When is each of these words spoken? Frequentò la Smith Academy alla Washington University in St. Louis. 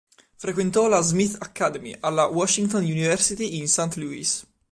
Frequentò 0.35 0.87
la 0.87 0.99
Smith 1.01 1.37
Academy 1.41 1.95
alla 1.99 2.25
Washington 2.25 2.81
University 2.85 3.59
in 3.59 3.67
St. 3.67 3.97
Louis. 3.97 4.47